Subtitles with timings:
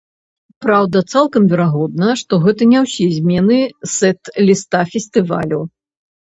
[0.65, 3.59] Праўда, цалкам верагодна, што гэта не усе змены
[3.97, 5.61] сэт-ліста фестывалю.